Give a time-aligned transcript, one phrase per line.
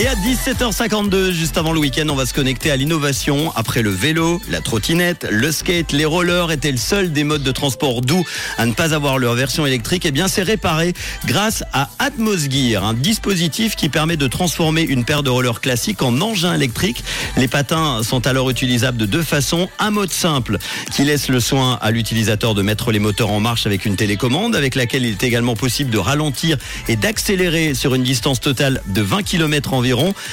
[0.00, 3.50] Et à 17h52, juste avant le week-end, on va se connecter à l'innovation.
[3.56, 7.50] Après le vélo, la trottinette, le skate, les rollers étaient le seul des modes de
[7.50, 8.24] transport doux
[8.58, 10.06] à ne pas avoir leur version électrique.
[10.06, 10.92] Et bien, c'est réparé
[11.26, 16.20] grâce à Atmosgear, un dispositif qui permet de transformer une paire de rollers classiques en
[16.20, 17.02] engin électrique.
[17.36, 19.68] Les patins sont alors utilisables de deux façons.
[19.80, 20.58] Un mode simple
[20.92, 24.54] qui laisse le soin à l'utilisateur de mettre les moteurs en marche avec une télécommande
[24.54, 29.02] avec laquelle il est également possible de ralentir et d'accélérer sur une distance totale de
[29.02, 29.87] 20 km environ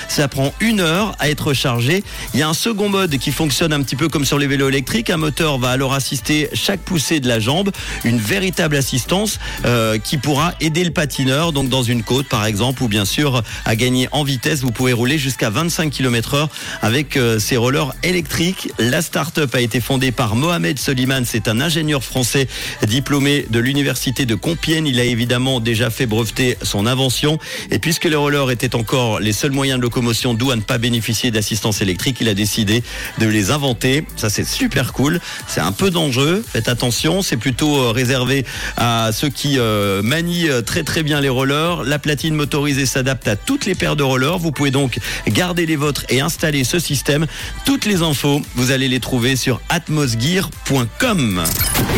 [0.07, 2.03] ça prend une heure à être chargé.
[2.33, 4.69] Il y a un second mode qui fonctionne un petit peu comme sur les vélos
[4.69, 5.09] électriques.
[5.09, 7.71] Un moteur va alors assister chaque poussée de la jambe,
[8.03, 12.83] une véritable assistance euh, qui pourra aider le patineur, donc dans une côte par exemple,
[12.83, 14.61] ou bien sûr à gagner en vitesse.
[14.61, 16.49] Vous pouvez rouler jusqu'à 25 km heure
[16.81, 18.71] avec euh, ces rollers électriques.
[18.79, 21.23] La start-up a été fondée par Mohamed Soliman.
[21.25, 22.47] C'est un ingénieur français
[22.87, 24.87] diplômé de l'université de Compiègne.
[24.87, 27.39] Il a évidemment déjà fait breveter son invention.
[27.71, 30.61] Et puisque les rollers étaient encore les seuls seul moyen de locomotion d'où à ne
[30.61, 32.17] pas bénéficier d'assistance électrique.
[32.19, 32.81] Il a décidé
[33.19, 34.03] de les inventer.
[34.15, 35.19] Ça, c'est super cool.
[35.45, 36.43] C'est un peu dangereux.
[36.51, 37.21] Faites attention.
[37.21, 38.43] C'est plutôt euh, réservé
[38.75, 41.83] à ceux qui euh, manient euh, très très bien les rollers.
[41.83, 44.39] La platine motorisée s'adapte à toutes les paires de rollers.
[44.39, 47.27] Vous pouvez donc garder les vôtres et installer ce système.
[47.65, 51.43] Toutes les infos, vous allez les trouver sur atmosgear.com.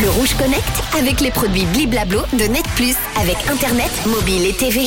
[0.02, 4.82] Le Rouge Connect avec les produits Bliblablo de Net Plus avec Internet, mobile et TV.